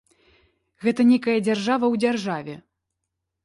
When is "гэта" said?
0.85-1.05